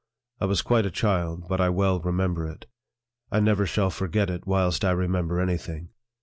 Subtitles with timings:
[0.39, 2.65] I was quite a child, but I well remember it.
[3.31, 5.89] I never shall forget it whilst I remember any thing.